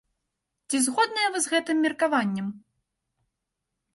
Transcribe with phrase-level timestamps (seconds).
[0.69, 2.47] Ці згодныя вы з гэтым меркаваннем?